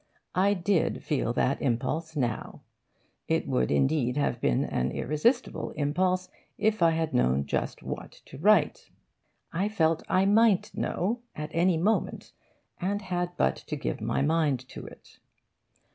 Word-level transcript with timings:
I 0.33 0.55
did 0.55 1.03
feel 1.03 1.31
that 1.33 1.61
impulse 1.61 2.15
now. 2.15 2.61
It 3.27 3.47
would 3.47 3.69
indeed 3.69 4.17
have 4.17 4.41
been 4.41 4.63
an 4.65 4.89
irresistible 4.89 5.69
impulse 5.75 6.27
if 6.57 6.81
I 6.81 6.89
had 6.89 7.13
known 7.13 7.45
just 7.45 7.83
what 7.83 8.13
to 8.25 8.39
write. 8.39 8.89
I 9.53 9.69
felt 9.69 10.01
I 10.09 10.25
might 10.25 10.73
know 10.75 11.19
at 11.35 11.51
any 11.53 11.77
moment, 11.77 12.33
and 12.79 12.99
had 12.99 13.37
but 13.37 13.57
to 13.57 13.75
give 13.75 14.01
my 14.01 14.23
mind 14.23 14.67
to 14.69 14.87
it. 14.87 15.19